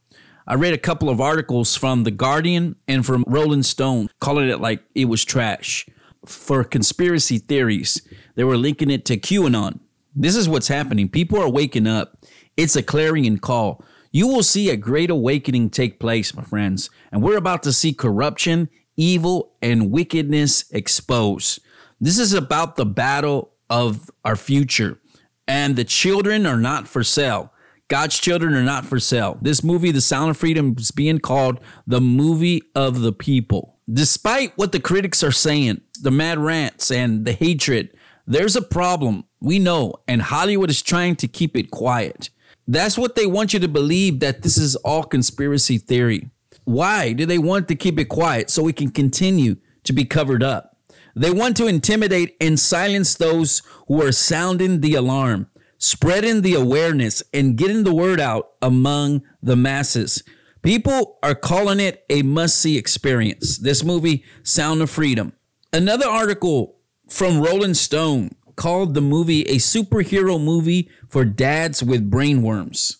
I 0.46 0.54
read 0.54 0.74
a 0.74 0.78
couple 0.78 1.08
of 1.08 1.20
articles 1.20 1.76
from 1.76 2.02
The 2.02 2.10
Guardian 2.10 2.74
and 2.88 3.06
from 3.06 3.24
Rolling 3.28 3.62
Stone 3.62 4.08
calling 4.20 4.48
it 4.48 4.60
like 4.60 4.82
it 4.94 5.04
was 5.04 5.24
trash. 5.24 5.86
For 6.26 6.64
conspiracy 6.64 7.38
theories, 7.38 8.02
they 8.34 8.44
were 8.44 8.56
linking 8.56 8.90
it 8.90 9.04
to 9.06 9.16
QAnon. 9.16 9.78
This 10.14 10.34
is 10.34 10.48
what's 10.48 10.68
happening. 10.68 11.08
People 11.08 11.38
are 11.38 11.48
waking 11.48 11.86
up. 11.86 12.18
It's 12.56 12.76
a 12.76 12.82
clarion 12.82 13.38
call. 13.38 13.84
You 14.10 14.26
will 14.26 14.42
see 14.42 14.68
a 14.68 14.76
great 14.76 15.10
awakening 15.10 15.70
take 15.70 16.00
place, 16.00 16.34
my 16.34 16.42
friends. 16.42 16.90
And 17.12 17.22
we're 17.22 17.38
about 17.38 17.62
to 17.62 17.72
see 17.72 17.94
corruption, 17.94 18.68
evil 18.96 19.54
and 19.62 19.90
wickedness 19.90 20.64
exposed. 20.70 21.60
This 22.02 22.18
is 22.18 22.32
about 22.32 22.74
the 22.74 22.84
battle 22.84 23.52
of 23.70 24.10
our 24.24 24.34
future. 24.34 24.98
And 25.46 25.76
the 25.76 25.84
children 25.84 26.46
are 26.46 26.58
not 26.58 26.88
for 26.88 27.04
sale. 27.04 27.52
God's 27.86 28.18
children 28.18 28.54
are 28.54 28.62
not 28.64 28.84
for 28.84 28.98
sale. 28.98 29.38
This 29.40 29.62
movie, 29.62 29.92
The 29.92 30.00
Sound 30.00 30.30
of 30.30 30.36
Freedom, 30.36 30.74
is 30.76 30.90
being 30.90 31.20
called 31.20 31.60
the 31.86 32.00
movie 32.00 32.62
of 32.74 33.02
the 33.02 33.12
people. 33.12 33.78
Despite 33.88 34.58
what 34.58 34.72
the 34.72 34.80
critics 34.80 35.22
are 35.22 35.30
saying, 35.30 35.80
the 36.00 36.10
mad 36.10 36.40
rants 36.40 36.90
and 36.90 37.24
the 37.24 37.34
hatred, 37.34 37.96
there's 38.26 38.56
a 38.56 38.62
problem. 38.62 39.22
We 39.40 39.60
know, 39.60 39.94
and 40.08 40.22
Hollywood 40.22 40.70
is 40.70 40.82
trying 40.82 41.14
to 41.16 41.28
keep 41.28 41.56
it 41.56 41.70
quiet. 41.70 42.30
That's 42.66 42.98
what 42.98 43.14
they 43.14 43.26
want 43.26 43.54
you 43.54 43.60
to 43.60 43.68
believe 43.68 44.18
that 44.18 44.42
this 44.42 44.58
is 44.58 44.74
all 44.74 45.04
conspiracy 45.04 45.78
theory. 45.78 46.30
Why 46.64 47.12
do 47.12 47.26
they 47.26 47.38
want 47.38 47.68
to 47.68 47.76
keep 47.76 48.00
it 48.00 48.06
quiet 48.06 48.50
so 48.50 48.66
it 48.66 48.74
can 48.74 48.90
continue 48.90 49.56
to 49.84 49.92
be 49.92 50.04
covered 50.04 50.42
up? 50.42 50.71
They 51.14 51.30
want 51.30 51.56
to 51.58 51.66
intimidate 51.66 52.36
and 52.40 52.58
silence 52.58 53.14
those 53.14 53.62
who 53.88 54.02
are 54.02 54.12
sounding 54.12 54.80
the 54.80 54.94
alarm, 54.94 55.48
spreading 55.78 56.42
the 56.42 56.54
awareness, 56.54 57.22
and 57.32 57.56
getting 57.56 57.84
the 57.84 57.94
word 57.94 58.20
out 58.20 58.52
among 58.62 59.22
the 59.42 59.56
masses. 59.56 60.22
People 60.62 61.18
are 61.22 61.34
calling 61.34 61.80
it 61.80 62.04
a 62.08 62.22
must 62.22 62.56
see 62.56 62.78
experience. 62.78 63.58
This 63.58 63.82
movie, 63.82 64.24
Sound 64.42 64.80
of 64.80 64.90
Freedom. 64.90 65.32
Another 65.72 66.06
article 66.06 66.76
from 67.08 67.40
Rolling 67.40 67.74
Stone 67.74 68.30
called 68.56 68.94
the 68.94 69.00
movie 69.00 69.42
a 69.42 69.56
superhero 69.56 70.42
movie 70.42 70.88
for 71.08 71.24
dads 71.24 71.82
with 71.82 72.10
brainworms. 72.10 72.96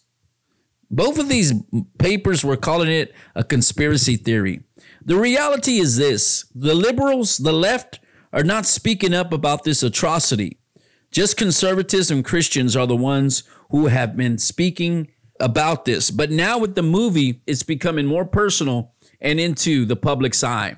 Both 0.90 1.18
of 1.18 1.28
these 1.28 1.54
papers 1.98 2.44
were 2.44 2.56
calling 2.56 2.90
it 2.90 3.14
a 3.34 3.44
conspiracy 3.44 4.16
theory. 4.16 4.62
The 5.04 5.16
reality 5.16 5.78
is 5.78 5.96
this 5.96 6.44
the 6.54 6.74
liberals, 6.74 7.38
the 7.38 7.52
left, 7.52 8.00
are 8.32 8.44
not 8.44 8.66
speaking 8.66 9.12
up 9.14 9.32
about 9.32 9.64
this 9.64 9.82
atrocity. 9.82 10.58
Just 11.10 11.36
conservatism 11.36 12.22
Christians 12.22 12.74
are 12.74 12.86
the 12.86 12.96
ones 12.96 13.42
who 13.70 13.86
have 13.86 14.16
been 14.16 14.38
speaking 14.38 15.08
about 15.38 15.84
this. 15.84 16.10
But 16.10 16.30
now 16.30 16.58
with 16.58 16.74
the 16.74 16.82
movie, 16.82 17.42
it's 17.46 17.62
becoming 17.62 18.06
more 18.06 18.24
personal 18.24 18.94
and 19.20 19.38
into 19.38 19.84
the 19.84 19.96
public's 19.96 20.42
eye. 20.42 20.76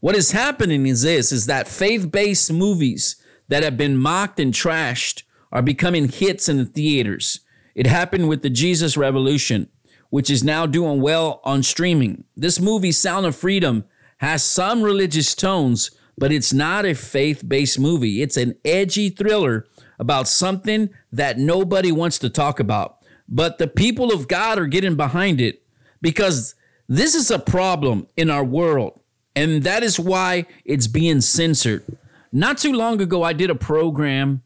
What 0.00 0.16
is 0.16 0.32
happening 0.32 0.86
is 0.86 1.02
this 1.02 1.32
is 1.32 1.46
that 1.46 1.68
faith-based 1.68 2.52
movies 2.52 3.16
that 3.48 3.62
have 3.62 3.76
been 3.76 3.96
mocked 3.96 4.40
and 4.40 4.52
trashed 4.52 5.22
are 5.52 5.62
becoming 5.62 6.08
hits 6.08 6.48
in 6.48 6.56
the 6.56 6.64
theaters. 6.64 7.40
It 7.74 7.86
happened 7.86 8.28
with 8.28 8.42
the 8.42 8.50
Jesus 8.50 8.96
Revolution, 8.96 9.68
which 10.10 10.30
is 10.30 10.42
now 10.42 10.66
doing 10.66 11.00
well 11.00 11.40
on 11.44 11.62
streaming. 11.62 12.24
This 12.36 12.60
movie, 12.60 12.92
Sound 12.92 13.26
of 13.26 13.36
Freedom, 13.36 13.84
has 14.18 14.42
some 14.42 14.82
religious 14.82 15.34
tones, 15.34 15.90
but 16.18 16.32
it's 16.32 16.52
not 16.52 16.84
a 16.84 16.94
faith 16.94 17.46
based 17.46 17.78
movie. 17.78 18.22
It's 18.22 18.36
an 18.36 18.56
edgy 18.64 19.10
thriller 19.10 19.66
about 19.98 20.28
something 20.28 20.90
that 21.12 21.38
nobody 21.38 21.92
wants 21.92 22.18
to 22.20 22.30
talk 22.30 22.60
about. 22.60 22.98
But 23.28 23.58
the 23.58 23.66
people 23.66 24.12
of 24.12 24.28
God 24.28 24.58
are 24.58 24.66
getting 24.66 24.96
behind 24.96 25.40
it 25.40 25.62
because 26.00 26.54
this 26.88 27.14
is 27.14 27.30
a 27.30 27.38
problem 27.38 28.06
in 28.16 28.30
our 28.30 28.44
world. 28.44 29.00
And 29.34 29.62
that 29.64 29.82
is 29.82 30.00
why 30.00 30.46
it's 30.64 30.86
being 30.86 31.20
censored. 31.20 31.84
Not 32.32 32.58
too 32.58 32.72
long 32.72 33.00
ago, 33.00 33.22
I 33.22 33.32
did 33.32 33.50
a 33.50 33.54
program 33.54 34.42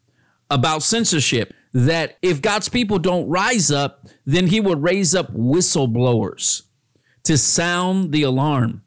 about 0.50 0.82
censorship 0.82 1.54
that 1.72 2.18
if 2.22 2.42
God's 2.42 2.68
people 2.68 2.98
don't 2.98 3.28
rise 3.28 3.70
up, 3.70 4.08
then 4.26 4.48
he 4.48 4.60
would 4.60 4.82
raise 4.82 5.14
up 5.14 5.32
whistleblowers 5.32 6.62
to 7.24 7.38
sound 7.38 8.12
the 8.12 8.22
alarm. 8.22 8.82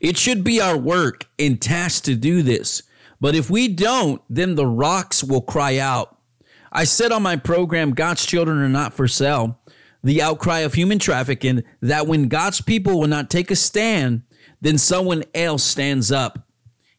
It 0.00 0.16
should 0.16 0.44
be 0.44 0.60
our 0.60 0.76
work 0.76 1.26
and 1.38 1.60
task 1.60 2.04
to 2.04 2.14
do 2.14 2.42
this. 2.42 2.82
But 3.20 3.34
if 3.34 3.50
we 3.50 3.68
don't, 3.68 4.22
then 4.30 4.54
the 4.54 4.66
rocks 4.66 5.24
will 5.24 5.40
cry 5.40 5.78
out. 5.78 6.16
I 6.70 6.84
said 6.84 7.12
on 7.12 7.22
my 7.22 7.36
program, 7.36 7.92
God's 7.92 8.26
children 8.26 8.58
are 8.58 8.68
not 8.68 8.94
for 8.94 9.08
sale. 9.08 9.58
The 10.04 10.22
outcry 10.22 10.60
of 10.60 10.74
human 10.74 10.98
trafficking, 10.98 11.64
that 11.80 12.06
when 12.06 12.28
God's 12.28 12.60
people 12.60 13.00
will 13.00 13.08
not 13.08 13.30
take 13.30 13.50
a 13.50 13.56
stand, 13.56 14.22
then 14.60 14.78
someone 14.78 15.24
else 15.34 15.64
stands 15.64 16.12
up. 16.12 16.46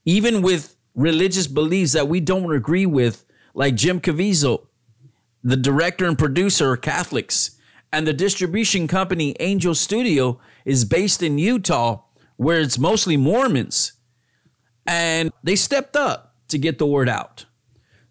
Even 0.06 0.42
with 0.42 0.76
religious 0.96 1.48
beliefs 1.48 1.94
that 1.94 2.08
we 2.08 2.20
don't 2.20 2.54
agree 2.54 2.86
with, 2.86 3.26
like 3.54 3.76
Jim 3.76 4.02
Caviezel, 4.02 4.68
the 5.44 5.56
director 5.56 6.06
and 6.06 6.18
producer 6.18 6.72
are 6.72 6.78
Catholics, 6.78 7.52
and 7.92 8.06
the 8.06 8.14
distribution 8.14 8.88
company 8.88 9.36
Angel 9.40 9.74
Studio 9.74 10.40
is 10.66 10.86
based 10.86 11.24
in 11.24 11.38
Utah, 11.38 12.02
where 12.39 12.62
it's 12.62 12.79
mostly 12.79 13.17
Mormons. 13.17 13.91
And 14.88 15.29
they 15.43 15.58
stepped 15.58 15.98
up 15.98 16.36
to 16.48 16.58
get 16.58 16.77
the 16.77 16.86
word 16.86 17.10
out. 17.10 17.46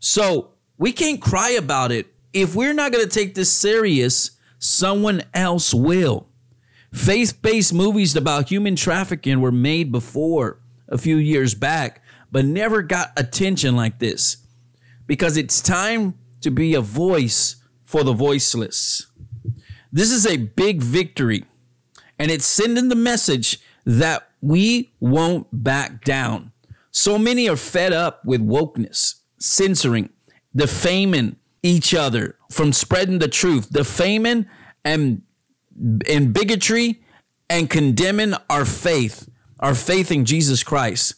So 0.00 0.50
we 0.76 0.92
can't 0.92 1.18
cry 1.18 1.52
about 1.52 1.92
it. 1.92 2.08
If 2.34 2.54
we're 2.54 2.74
not 2.74 2.92
going 2.92 3.02
to 3.02 3.10
take 3.10 3.34
this 3.34 3.50
serious, 3.50 4.32
someone 4.58 5.22
else 5.32 5.72
will. 5.72 6.28
Faith 6.92 7.40
based 7.40 7.72
movies 7.72 8.14
about 8.14 8.50
human 8.50 8.76
trafficking 8.76 9.40
were 9.40 9.50
made 9.50 9.90
before 9.90 10.60
a 10.88 10.98
few 10.98 11.16
years 11.16 11.54
back, 11.54 12.02
but 12.30 12.44
never 12.44 12.82
got 12.82 13.12
attention 13.16 13.76
like 13.76 13.98
this 13.98 14.36
because 15.06 15.38
it's 15.38 15.62
time 15.62 16.18
to 16.42 16.50
be 16.50 16.74
a 16.74 16.82
voice 16.82 17.56
for 17.82 18.04
the 18.04 18.12
voiceless. 18.12 19.06
This 19.90 20.10
is 20.10 20.26
a 20.26 20.36
big 20.36 20.82
victory, 20.82 21.46
and 22.18 22.30
it's 22.30 22.44
sending 22.44 22.90
the 22.90 22.94
message 22.94 23.58
that 23.88 24.28
we 24.42 24.92
won't 25.00 25.46
back 25.50 26.04
down. 26.04 26.52
So 26.90 27.18
many 27.18 27.48
are 27.48 27.56
fed 27.56 27.94
up 27.94 28.22
with 28.22 28.46
wokeness, 28.46 29.14
censoring, 29.38 30.10
defaming 30.54 31.36
each 31.62 31.94
other 31.94 32.36
from 32.52 32.74
spreading 32.74 33.18
the 33.18 33.28
truth, 33.28 33.72
defaming 33.72 34.46
and, 34.84 35.22
and 36.06 36.34
bigotry 36.34 37.02
and 37.48 37.70
condemning 37.70 38.34
our 38.50 38.66
faith, 38.66 39.26
our 39.58 39.74
faith 39.74 40.12
in 40.12 40.26
Jesus 40.26 40.62
Christ, 40.62 41.14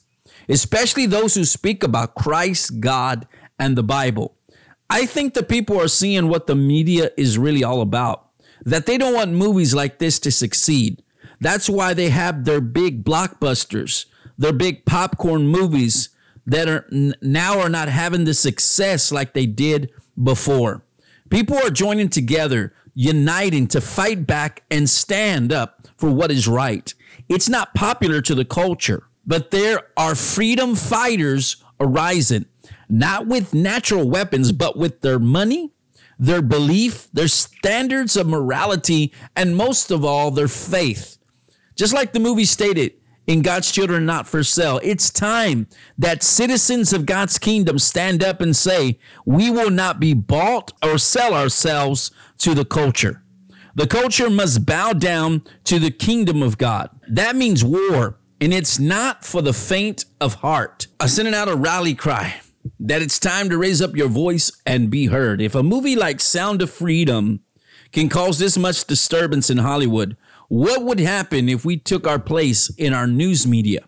especially 0.48 1.06
those 1.06 1.34
who 1.34 1.44
speak 1.44 1.82
about 1.82 2.14
Christ, 2.14 2.78
God, 2.78 3.26
and 3.58 3.76
the 3.76 3.82
Bible. 3.82 4.36
I 4.88 5.06
think 5.06 5.34
the 5.34 5.42
people 5.42 5.80
are 5.80 5.88
seeing 5.88 6.28
what 6.28 6.46
the 6.46 6.54
media 6.54 7.10
is 7.16 7.36
really 7.36 7.64
all 7.64 7.80
about. 7.80 8.28
That 8.64 8.86
they 8.86 8.96
don't 8.96 9.14
want 9.14 9.32
movies 9.32 9.74
like 9.74 9.98
this 9.98 10.20
to 10.20 10.30
succeed. 10.30 11.02
That's 11.40 11.68
why 11.68 11.94
they 11.94 12.10
have 12.10 12.44
their 12.44 12.60
big 12.60 13.04
blockbusters, 13.04 14.06
their 14.36 14.52
big 14.52 14.84
popcorn 14.84 15.46
movies 15.46 16.10
that 16.46 16.68
are 16.68 16.86
now 16.90 17.60
are 17.60 17.68
not 17.68 17.88
having 17.88 18.24
the 18.24 18.34
success 18.34 19.12
like 19.12 19.32
they 19.32 19.46
did 19.46 19.90
before. 20.22 20.84
People 21.30 21.56
are 21.58 21.70
joining 21.70 22.08
together, 22.08 22.74
uniting 22.94 23.66
to 23.68 23.80
fight 23.80 24.26
back 24.26 24.62
and 24.70 24.90
stand 24.90 25.52
up 25.52 25.88
for 25.96 26.10
what 26.10 26.30
is 26.30 26.48
right. 26.48 26.92
It's 27.28 27.48
not 27.48 27.74
popular 27.74 28.20
to 28.22 28.34
the 28.34 28.44
culture, 28.44 29.04
but 29.26 29.50
there 29.50 29.80
are 29.96 30.14
freedom 30.14 30.74
fighters 30.74 31.62
arising 31.78 32.46
not 32.90 33.26
with 33.26 33.54
natural 33.54 34.08
weapons, 34.08 34.52
but 34.52 34.76
with 34.76 35.00
their 35.00 35.18
money, 35.18 35.72
their 36.18 36.42
belief, 36.42 37.08
their 37.12 37.28
standards 37.28 38.16
of 38.16 38.26
morality, 38.26 39.12
and 39.36 39.56
most 39.56 39.90
of 39.90 40.04
all, 40.04 40.30
their 40.30 40.48
faith. 40.48 41.16
Just 41.80 41.94
like 41.94 42.12
the 42.12 42.20
movie 42.20 42.44
stated, 42.44 42.92
in 43.26 43.40
God's 43.40 43.72
children 43.72 44.04
not 44.04 44.26
for 44.26 44.42
sale. 44.42 44.80
It's 44.82 45.08
time 45.08 45.66
that 45.96 46.22
citizens 46.22 46.92
of 46.92 47.06
God's 47.06 47.38
kingdom 47.38 47.78
stand 47.78 48.22
up 48.22 48.42
and 48.42 48.54
say, 48.54 48.98
we 49.24 49.50
will 49.50 49.70
not 49.70 49.98
be 49.98 50.12
bought 50.12 50.72
or 50.82 50.98
sell 50.98 51.32
ourselves 51.32 52.10
to 52.40 52.54
the 52.54 52.66
culture. 52.66 53.22
The 53.76 53.86
culture 53.86 54.28
must 54.28 54.66
bow 54.66 54.92
down 54.92 55.42
to 55.64 55.78
the 55.78 55.90
kingdom 55.90 56.42
of 56.42 56.58
God. 56.58 56.90
That 57.08 57.34
means 57.34 57.64
war, 57.64 58.18
and 58.42 58.52
it's 58.52 58.78
not 58.78 59.24
for 59.24 59.40
the 59.40 59.54
faint 59.54 60.04
of 60.20 60.34
heart. 60.34 60.86
I 61.00 61.06
sent 61.06 61.34
out 61.34 61.48
a 61.48 61.56
rally 61.56 61.94
cry 61.94 62.42
that 62.78 63.00
it's 63.00 63.18
time 63.18 63.48
to 63.48 63.56
raise 63.56 63.80
up 63.80 63.96
your 63.96 64.08
voice 64.08 64.52
and 64.66 64.90
be 64.90 65.06
heard. 65.06 65.40
If 65.40 65.54
a 65.54 65.62
movie 65.62 65.96
like 65.96 66.20
Sound 66.20 66.60
of 66.60 66.70
Freedom 66.70 67.40
can 67.90 68.10
cause 68.10 68.38
this 68.38 68.58
much 68.58 68.84
disturbance 68.84 69.48
in 69.48 69.56
Hollywood, 69.56 70.18
what 70.50 70.82
would 70.82 70.98
happen 70.98 71.48
if 71.48 71.64
we 71.64 71.76
took 71.76 72.08
our 72.08 72.18
place 72.18 72.70
in 72.70 72.92
our 72.92 73.06
news 73.06 73.46
media? 73.46 73.84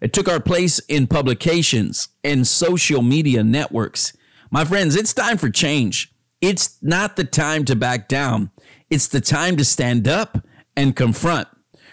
It 0.00 0.14
took 0.14 0.26
our 0.26 0.40
place 0.40 0.78
in 0.88 1.06
publications 1.06 2.08
and 2.24 2.46
social 2.46 3.02
media 3.02 3.44
networks. 3.44 4.16
My 4.50 4.64
friends, 4.64 4.96
it's 4.96 5.12
time 5.12 5.36
for 5.36 5.50
change. 5.50 6.10
It's 6.40 6.78
not 6.80 7.16
the 7.16 7.24
time 7.24 7.66
to 7.66 7.76
back 7.76 8.08
down. 8.08 8.52
It's 8.88 9.06
the 9.06 9.20
time 9.20 9.58
to 9.58 9.66
stand 9.66 10.08
up 10.08 10.38
and 10.78 10.96
confront. 10.96 11.46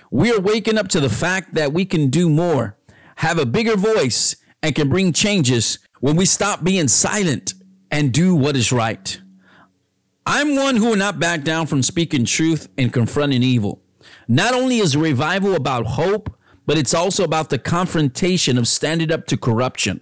We 0.10 0.32
are 0.32 0.40
waking 0.40 0.78
up 0.78 0.88
to 0.90 1.02
the 1.02 1.10
fact 1.10 1.56
that 1.56 1.74
we 1.74 1.84
can 1.84 2.10
do 2.10 2.30
more, 2.30 2.78
have 3.18 3.38
a 3.38 3.46
bigger 3.46 3.76
voice, 3.76 4.38
and 4.64 4.74
can 4.74 4.88
bring 4.88 5.12
changes 5.12 5.78
when 6.00 6.16
we 6.16 6.26
stop 6.26 6.64
being 6.64 6.88
silent 6.88 7.54
and 7.92 8.14
do 8.14 8.34
what 8.34 8.56
is 8.56 8.72
right. 8.72 9.20
I'm 10.26 10.56
one 10.56 10.78
who 10.78 10.86
will 10.86 10.96
not 10.96 11.20
back 11.20 11.44
down 11.44 11.68
from 11.68 11.84
speaking 11.84 12.24
truth 12.24 12.70
and 12.78 12.94
confronting 12.94 13.44
evil. 13.44 13.84
Not 14.32 14.54
only 14.54 14.78
is 14.78 14.96
revival 14.96 15.56
about 15.56 15.88
hope, 15.88 16.38
but 16.68 16.78
it's 16.78 16.94
also 16.94 17.24
about 17.24 17.50
the 17.50 17.58
confrontation 17.58 18.60
of 18.60 18.68
standing 18.68 19.12
up 19.12 19.26
to 19.26 19.38
corruption. 19.38 20.02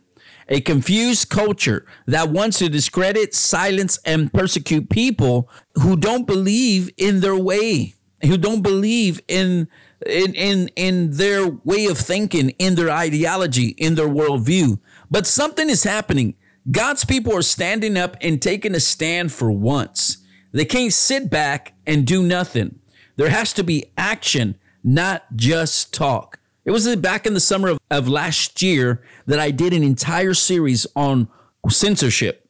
A 0.50 0.60
confused 0.60 1.30
culture 1.30 1.86
that 2.08 2.30
wants 2.30 2.60
to 2.60 2.68
discredit, 2.68 3.34
silence, 3.34 4.00
and 4.04 4.32
persecute 4.34 4.90
people 4.90 5.50
who 5.76 5.96
don't 5.96 6.28
believe 6.28 6.92
in 6.98 7.22
their 7.22 7.38
way, 7.38 7.96
who 8.22 8.38
don't 8.38 8.62
believe 8.62 9.22
in 9.30 9.70
in 10.06 10.36
in 10.36 10.70
in 10.76 11.12
their 11.12 11.48
way 11.48 11.86
of 11.86 11.98
thinking, 11.98 12.50
in 12.60 12.76
their 12.76 12.92
ideology, 12.92 13.70
in 13.78 13.96
their 13.96 14.10
worldview. 14.10 14.78
But 15.10 15.26
something 15.26 15.70
is 15.70 15.84
happening. 15.84 16.36
God's 16.70 17.06
people 17.06 17.34
are 17.34 17.42
standing 17.42 17.96
up 17.96 18.18
and 18.20 18.42
taking 18.42 18.76
a 18.76 18.82
stand 18.82 19.32
for 19.32 19.52
once. 19.52 20.18
They 20.52 20.66
can't 20.66 20.92
sit 20.92 21.30
back 21.30 21.76
and 21.86 22.06
do 22.06 22.24
nothing. 22.24 22.80
There 23.18 23.30
has 23.30 23.52
to 23.54 23.64
be 23.64 23.92
action, 23.98 24.56
not 24.84 25.36
just 25.36 25.94
talk. 25.94 26.40
It 26.66 26.72
was 26.72 26.96
back 26.98 27.26
in 27.26 27.34
the 27.34 27.40
summer 27.40 27.70
of, 27.70 27.80
of 27.90 28.08
last 28.08 28.62
year 28.62 29.02
that 29.26 29.40
I 29.40 29.52
did 29.52 29.74
an 29.74 29.84
entire 29.84 30.34
series 30.34 30.88
on 30.96 31.28
censorship. 31.70 32.50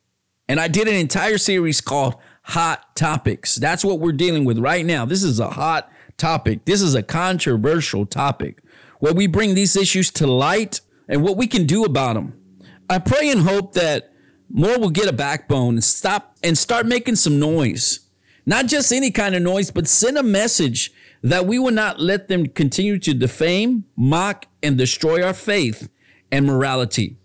And 0.49 0.59
I 0.59 0.67
did 0.67 0.87
an 0.87 0.95
entire 0.95 1.37
series 1.37 1.81
called 1.81 2.15
Hot 2.43 2.95
Topics. 2.95 3.55
That's 3.55 3.83
what 3.83 3.99
we're 3.99 4.11
dealing 4.11 4.45
with 4.45 4.59
right 4.59 4.85
now. 4.85 5.05
This 5.05 5.23
is 5.23 5.39
a 5.39 5.49
hot 5.51 5.91
topic. 6.17 6.65
This 6.65 6.81
is 6.81 6.95
a 6.95 7.03
controversial 7.03 8.05
topic 8.05 8.61
where 8.99 9.13
we 9.13 9.27
bring 9.27 9.53
these 9.53 9.75
issues 9.75 10.11
to 10.11 10.27
light 10.27 10.81
and 11.07 11.23
what 11.23 11.37
we 11.37 11.47
can 11.47 11.65
do 11.65 11.83
about 11.83 12.15
them. 12.15 12.33
I 12.89 12.99
pray 12.99 13.29
and 13.29 13.41
hope 13.41 13.73
that 13.73 14.13
more 14.49 14.79
will 14.79 14.89
get 14.89 15.07
a 15.07 15.13
backbone 15.13 15.75
and 15.75 15.83
stop 15.83 16.37
and 16.41 16.57
start 16.57 16.85
making 16.85 17.15
some 17.15 17.39
noise. 17.39 18.06
Not 18.47 18.67
just 18.67 18.93
any 18.93 19.11
kind 19.11 19.35
of 19.35 19.41
noise, 19.41 19.71
but 19.71 19.89
send 19.89 20.17
a 20.17 20.23
message 20.23 20.93
that 21.21 21.45
we 21.45 21.59
will 21.59 21.71
not 21.71 21.99
let 21.99 22.29
them 22.29 22.45
continue 22.45 22.97
to 22.99 23.13
defame, 23.13 23.83
mock, 23.97 24.45
and 24.63 24.77
destroy 24.77 25.21
our 25.21 25.33
faith 25.33 25.89
and 26.31 26.45
morality. 26.45 27.17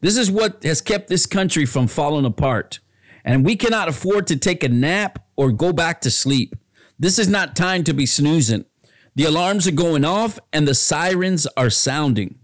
This 0.00 0.16
is 0.16 0.30
what 0.30 0.62
has 0.62 0.80
kept 0.80 1.08
this 1.08 1.26
country 1.26 1.66
from 1.66 1.88
falling 1.88 2.24
apart. 2.24 2.78
And 3.24 3.44
we 3.44 3.56
cannot 3.56 3.88
afford 3.88 4.28
to 4.28 4.36
take 4.36 4.62
a 4.62 4.68
nap 4.68 5.26
or 5.34 5.50
go 5.50 5.72
back 5.72 6.00
to 6.02 6.12
sleep. 6.12 6.54
This 6.96 7.18
is 7.18 7.28
not 7.28 7.56
time 7.56 7.82
to 7.82 7.92
be 7.92 8.06
snoozing. 8.06 8.64
The 9.16 9.24
alarms 9.24 9.66
are 9.66 9.72
going 9.72 10.04
off 10.04 10.38
and 10.52 10.68
the 10.68 10.76
sirens 10.76 11.48
are 11.56 11.70
sounding. 11.70 12.38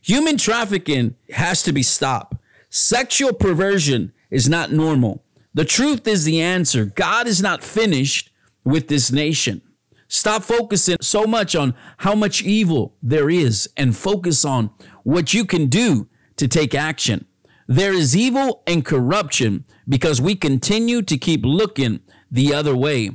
Human 0.00 0.38
trafficking 0.38 1.16
has 1.32 1.62
to 1.64 1.72
be 1.72 1.82
stopped. 1.82 2.38
Sexual 2.70 3.34
perversion 3.34 4.14
is 4.30 4.48
not 4.48 4.72
normal. 4.72 5.23
The 5.54 5.64
truth 5.64 6.06
is 6.08 6.24
the 6.24 6.42
answer. 6.42 6.84
God 6.84 7.26
is 7.26 7.40
not 7.40 7.62
finished 7.62 8.30
with 8.64 8.88
this 8.88 9.12
nation. 9.12 9.62
Stop 10.08 10.42
focusing 10.42 10.96
so 11.00 11.26
much 11.26 11.56
on 11.56 11.74
how 11.98 12.14
much 12.14 12.42
evil 12.42 12.96
there 13.02 13.30
is 13.30 13.68
and 13.76 13.96
focus 13.96 14.44
on 14.44 14.70
what 15.02 15.32
you 15.32 15.44
can 15.44 15.66
do 15.66 16.08
to 16.36 16.48
take 16.48 16.74
action. 16.74 17.26
There 17.66 17.92
is 17.92 18.16
evil 18.16 18.62
and 18.66 18.84
corruption 18.84 19.64
because 19.88 20.20
we 20.20 20.34
continue 20.34 21.02
to 21.02 21.16
keep 21.16 21.44
looking 21.44 22.00
the 22.30 22.52
other 22.52 22.76
way. 22.76 23.10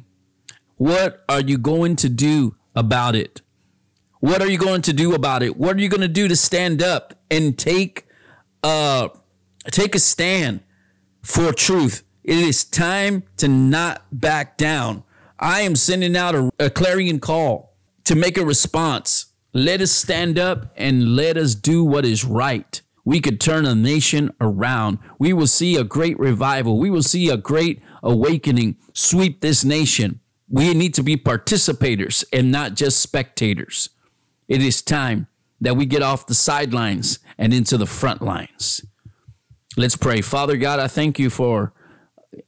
What 0.77 1.23
are 1.29 1.41
you 1.41 1.57
going 1.57 1.97
to 1.97 2.09
do 2.09 2.55
about 2.75 3.15
it? 3.15 3.41
What 4.21 4.41
are 4.41 4.49
you 4.49 4.57
going 4.57 4.81
to 4.83 4.93
do 4.93 5.13
about 5.13 5.43
it? 5.43 5.57
What 5.57 5.75
are 5.75 5.81
you 5.81 5.89
going 5.89 6.01
to 6.01 6.07
do 6.07 6.27
to 6.27 6.35
stand 6.35 6.81
up 6.81 7.13
and 7.29 7.57
take 7.57 8.05
uh 8.63 9.09
take 9.71 9.95
a 9.95 9.99
stand 9.99 10.61
for 11.21 11.53
truth? 11.53 12.03
It 12.29 12.37
is 12.37 12.63
time 12.63 13.23
to 13.37 13.47
not 13.47 14.03
back 14.11 14.55
down. 14.55 15.03
I 15.39 15.61
am 15.61 15.75
sending 15.75 16.15
out 16.15 16.35
a, 16.35 16.51
a 16.59 16.69
clarion 16.69 17.19
call 17.19 17.75
to 18.03 18.13
make 18.13 18.37
a 18.37 18.45
response. 18.45 19.33
Let 19.51 19.81
us 19.81 19.91
stand 19.91 20.37
up 20.37 20.71
and 20.77 21.15
let 21.15 21.37
us 21.37 21.55
do 21.55 21.83
what 21.83 22.05
is 22.05 22.23
right. 22.23 22.79
We 23.03 23.19
could 23.19 23.41
turn 23.41 23.65
a 23.65 23.73
nation 23.73 24.31
around. 24.39 24.99
We 25.17 25.33
will 25.33 25.47
see 25.47 25.75
a 25.75 25.83
great 25.83 26.19
revival. 26.19 26.77
We 26.77 26.91
will 26.91 27.01
see 27.01 27.29
a 27.29 27.35
great 27.35 27.81
awakening 28.03 28.77
sweep 28.93 29.41
this 29.41 29.65
nation. 29.65 30.19
We 30.47 30.75
need 30.75 30.93
to 30.93 31.03
be 31.03 31.17
participators 31.17 32.23
and 32.31 32.51
not 32.51 32.75
just 32.75 32.99
spectators. 32.99 33.89
It 34.47 34.61
is 34.61 34.83
time 34.83 35.25
that 35.61 35.75
we 35.75 35.87
get 35.87 36.03
off 36.03 36.27
the 36.27 36.35
sidelines 36.35 37.17
and 37.39 37.55
into 37.55 37.75
the 37.75 37.87
front 37.87 38.21
lines. 38.21 38.85
Let's 39.75 39.95
pray. 39.95 40.21
Father 40.21 40.57
God, 40.57 40.79
I 40.79 40.87
thank 40.87 41.17
you 41.17 41.31
for 41.31 41.73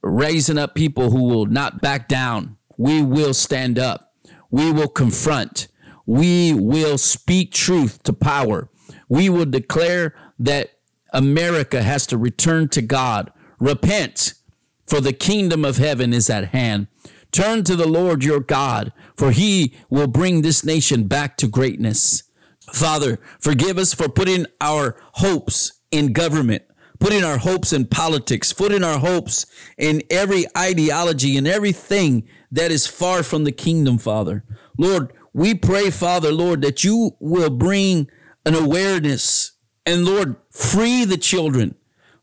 raising 0.02 0.58
up 0.58 0.74
people 0.74 1.10
who 1.10 1.24
will 1.24 1.46
not 1.46 1.80
back 1.80 2.08
down. 2.08 2.56
We 2.76 3.02
will 3.02 3.34
stand 3.34 3.78
up. 3.78 4.14
We 4.50 4.70
will 4.70 4.88
confront. 4.88 5.68
We 6.06 6.52
will 6.52 6.98
speak 6.98 7.52
truth 7.52 8.02
to 8.04 8.12
power. 8.12 8.68
We 9.08 9.28
will 9.28 9.46
declare 9.46 10.14
that 10.38 10.70
America 11.12 11.82
has 11.82 12.06
to 12.08 12.18
return 12.18 12.68
to 12.70 12.82
God. 12.82 13.32
Repent, 13.58 14.34
for 14.86 15.00
the 15.00 15.12
kingdom 15.12 15.64
of 15.64 15.76
heaven 15.76 16.12
is 16.12 16.28
at 16.28 16.48
hand. 16.48 16.88
Turn 17.30 17.64
to 17.64 17.76
the 17.76 17.88
Lord 17.88 18.24
your 18.24 18.40
God, 18.40 18.92
for 19.16 19.30
he 19.30 19.74
will 19.88 20.06
bring 20.06 20.42
this 20.42 20.64
nation 20.64 21.06
back 21.06 21.36
to 21.38 21.46
greatness. 21.46 22.24
Father, 22.72 23.18
forgive 23.38 23.78
us 23.78 23.94
for 23.94 24.08
putting 24.08 24.46
our 24.60 24.96
hopes 25.14 25.72
in 25.90 26.12
government, 26.12 26.62
putting 27.02 27.24
our 27.24 27.38
hopes 27.38 27.72
in 27.72 27.86
politics, 27.86 28.52
putting 28.52 28.84
our 28.84 28.98
hopes 28.98 29.46
in 29.76 30.02
every 30.10 30.44
ideology 30.56 31.36
and 31.36 31.48
everything 31.48 32.26
that 32.50 32.70
is 32.70 32.86
far 32.86 33.22
from 33.22 33.44
the 33.44 33.52
kingdom, 33.52 33.98
Father. 33.98 34.44
Lord, 34.78 35.12
we 35.32 35.54
pray, 35.54 35.90
Father, 35.90 36.30
Lord, 36.30 36.62
that 36.62 36.84
you 36.84 37.16
will 37.18 37.50
bring 37.50 38.08
an 38.46 38.54
awareness 38.54 39.52
and, 39.84 40.04
Lord, 40.04 40.36
free 40.50 41.04
the 41.04 41.18
children. 41.18 41.74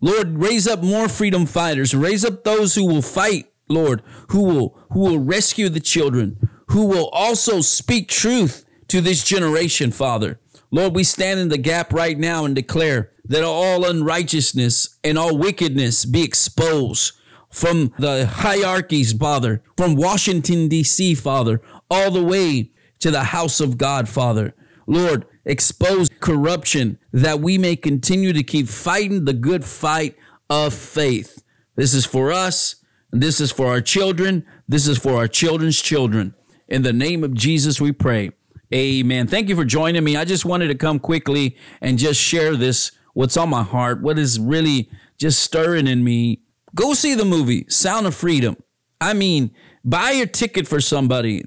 Lord, 0.01 0.37
raise 0.37 0.67
up 0.67 0.81
more 0.81 1.09
freedom 1.09 1.45
fighters, 1.45 1.93
raise 1.93 2.23
up 2.23 2.43
those 2.43 2.75
who 2.75 2.85
will 2.85 3.01
fight 3.01 3.49
Lord, 3.69 4.01
who 4.29 4.43
will 4.43 4.79
who 4.91 5.01
will 5.01 5.19
rescue 5.19 5.69
the 5.69 5.79
children, 5.79 6.37
who 6.69 6.85
will 6.85 7.07
also 7.09 7.61
speak 7.61 8.09
truth 8.09 8.65
to 8.87 8.99
this 8.99 9.23
generation, 9.23 9.91
Father. 9.91 10.39
Lord, 10.71 10.95
we 10.95 11.03
stand 11.03 11.39
in 11.39 11.49
the 11.49 11.57
gap 11.57 11.93
right 11.93 12.17
now 12.17 12.45
and 12.45 12.55
declare 12.55 13.11
that 13.29 13.43
all 13.43 13.85
unrighteousness 13.85 14.97
and 15.03 15.17
all 15.17 15.37
wickedness 15.37 16.03
be 16.03 16.23
exposed 16.23 17.13
from 17.49 17.93
the 17.97 18.25
hierarchies, 18.25 19.13
Father, 19.13 19.63
from 19.77 19.95
Washington, 19.95 20.67
D.C., 20.67 21.15
Father, 21.15 21.61
all 21.89 22.11
the 22.11 22.23
way 22.23 22.71
to 22.99 23.09
the 23.09 23.23
house 23.23 23.61
of 23.61 23.77
God, 23.77 24.09
Father. 24.09 24.53
Lord, 24.85 25.25
expose 25.45 26.09
corruption 26.19 26.99
that 27.13 27.39
we 27.39 27.57
may 27.57 27.75
continue 27.77 28.33
to 28.33 28.43
keep 28.43 28.67
fighting 28.67 29.23
the 29.23 29.33
good 29.33 29.63
fight 29.63 30.17
of 30.49 30.73
faith. 30.73 31.41
This 31.75 31.93
is 31.93 32.05
for 32.05 32.31
us 32.33 32.79
this 33.11 33.41
is 33.41 33.51
for 33.51 33.67
our 33.67 33.81
children. 33.81 34.45
This 34.67 34.87
is 34.87 34.97
for 34.97 35.15
our 35.15 35.27
children's 35.27 35.81
children. 35.81 36.35
In 36.67 36.83
the 36.83 36.93
name 36.93 37.23
of 37.23 37.33
Jesus, 37.33 37.81
we 37.81 37.91
pray. 37.91 38.31
Amen. 38.73 39.25
Thank 39.25 39.49
you 39.49 39.55
for 39.55 39.65
joining 39.65 40.03
me. 40.03 40.15
I 40.15 40.25
just 40.25 40.45
wanted 40.45 40.67
to 40.67 40.75
come 40.75 40.99
quickly 40.99 41.57
and 41.81 41.97
just 41.97 42.21
share 42.21 42.55
this, 42.55 42.91
what's 43.13 43.37
on 43.37 43.49
my 43.49 43.63
heart, 43.63 44.01
what 44.01 44.17
is 44.17 44.39
really 44.39 44.89
just 45.17 45.41
stirring 45.41 45.87
in 45.87 46.03
me. 46.03 46.41
Go 46.75 46.93
see 46.93 47.15
the 47.15 47.25
movie, 47.25 47.65
Sound 47.69 48.07
of 48.07 48.15
Freedom. 48.15 48.55
I 49.01 49.13
mean, 49.13 49.51
buy 49.83 50.11
your 50.11 50.27
ticket 50.27 50.67
for 50.67 50.81
somebody, 50.81 51.43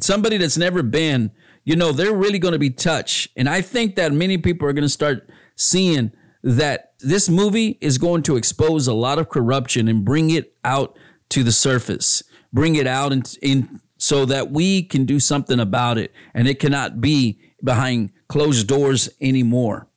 somebody 0.00 0.36
that's 0.36 0.56
never 0.56 0.82
been, 0.82 1.30
you 1.64 1.76
know, 1.76 1.92
they're 1.92 2.14
really 2.14 2.38
going 2.38 2.52
to 2.52 2.58
be 2.58 2.70
touched. 2.70 3.30
And 3.36 3.48
I 3.48 3.60
think 3.60 3.96
that 3.96 4.12
many 4.12 4.38
people 4.38 4.68
are 4.68 4.72
going 4.72 4.82
to 4.82 4.88
start 4.88 5.28
seeing 5.56 6.12
that 6.42 6.94
this 7.00 7.28
movie 7.28 7.78
is 7.80 7.98
going 7.98 8.22
to 8.24 8.36
expose 8.36 8.86
a 8.86 8.94
lot 8.94 9.18
of 9.18 9.28
corruption 9.28 9.88
and 9.88 10.04
bring 10.04 10.30
it 10.30 10.56
out 10.64 10.98
to 11.30 11.44
the 11.44 11.52
surface, 11.52 12.22
bring 12.52 12.74
it 12.74 12.86
out 12.86 13.12
in, 13.12 13.22
in 13.42 13.80
so 13.98 14.24
that 14.26 14.50
we 14.50 14.82
can 14.82 15.04
do 15.04 15.20
something 15.20 15.60
about 15.60 15.98
it 15.98 16.12
and 16.34 16.48
it 16.48 16.58
cannot 16.58 17.00
be 17.00 17.38
behind 17.62 18.10
closed 18.28 18.66
doors 18.66 19.08
anymore. 19.20 19.88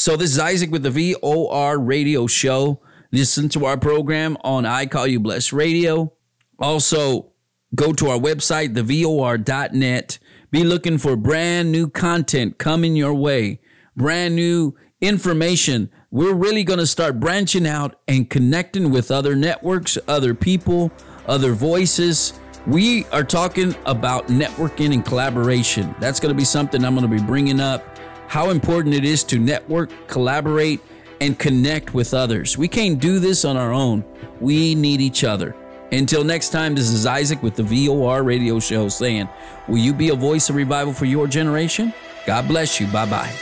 So 0.00 0.16
this 0.16 0.32
is 0.32 0.38
Isaac 0.38 0.70
with 0.70 0.82
the 0.82 0.90
VOR 0.90 1.78
radio 1.78 2.26
show. 2.26 2.80
Listen 3.12 3.50
to 3.50 3.66
our 3.66 3.76
program 3.76 4.38
on 4.42 4.64
I 4.64 4.86
Call 4.86 5.06
You 5.06 5.20
Blessed 5.20 5.52
Radio. 5.52 6.14
Also, 6.58 7.32
go 7.74 7.92
to 7.92 8.08
our 8.08 8.18
website, 8.18 8.74
thevor.net. 8.74 10.18
Be 10.50 10.64
looking 10.64 10.96
for 10.96 11.16
brand 11.16 11.70
new 11.70 11.86
content 11.90 12.56
coming 12.56 12.96
your 12.96 13.12
way, 13.12 13.60
brand 13.94 14.36
new 14.36 14.74
information, 15.02 15.90
we're 16.10 16.32
really 16.32 16.64
going 16.64 16.78
to 16.78 16.86
start 16.86 17.20
branching 17.20 17.66
out 17.66 18.00
and 18.08 18.30
connecting 18.30 18.90
with 18.90 19.10
other 19.10 19.36
networks, 19.36 19.98
other 20.08 20.32
people, 20.32 20.90
other 21.26 21.52
voices. 21.52 22.40
We 22.66 23.04
are 23.08 23.22
talking 23.22 23.74
about 23.84 24.28
networking 24.28 24.94
and 24.94 25.04
collaboration. 25.04 25.94
That's 26.00 26.20
going 26.20 26.34
to 26.34 26.38
be 26.38 26.46
something 26.46 26.86
I'm 26.86 26.94
going 26.94 27.06
to 27.08 27.14
be 27.14 27.22
bringing 27.22 27.60
up 27.60 27.89
how 28.30 28.50
important 28.50 28.94
it 28.94 29.04
is 29.04 29.24
to 29.24 29.40
network, 29.40 29.90
collaborate, 30.06 30.78
and 31.20 31.36
connect 31.36 31.94
with 31.94 32.14
others. 32.14 32.56
We 32.56 32.68
can't 32.68 33.00
do 33.00 33.18
this 33.18 33.44
on 33.44 33.56
our 33.56 33.72
own. 33.72 34.04
We 34.38 34.76
need 34.76 35.00
each 35.00 35.24
other. 35.24 35.56
Until 35.90 36.22
next 36.22 36.50
time, 36.50 36.76
this 36.76 36.90
is 36.90 37.06
Isaac 37.06 37.42
with 37.42 37.56
the 37.56 37.64
VOR 37.64 38.22
radio 38.22 38.60
show 38.60 38.88
saying, 38.88 39.28
Will 39.66 39.78
you 39.78 39.92
be 39.92 40.10
a 40.10 40.14
voice 40.14 40.48
of 40.48 40.54
revival 40.54 40.92
for 40.92 41.06
your 41.06 41.26
generation? 41.26 41.92
God 42.24 42.46
bless 42.46 42.78
you. 42.78 42.86
Bye 42.86 43.06
bye. 43.06 43.34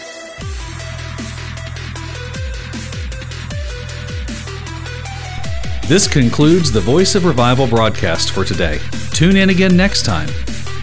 This 5.86 6.08
concludes 6.08 6.72
the 6.72 6.80
Voice 6.80 7.14
of 7.14 7.26
Revival 7.26 7.66
broadcast 7.66 8.30
for 8.30 8.42
today. 8.42 8.78
Tune 9.12 9.36
in 9.36 9.50
again 9.50 9.76
next 9.76 10.06
time 10.06 10.30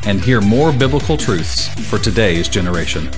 and 0.06 0.22
hear 0.22 0.42
more 0.42 0.72
biblical 0.72 1.18
truths 1.18 1.70
for 1.90 1.98
today's 1.98 2.48
generation. 2.48 3.10